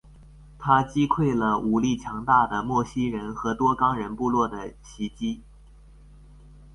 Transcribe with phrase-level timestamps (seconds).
[0.57, 5.41] 他击溃了武力强大的莫西人和多冈人部落的侵袭。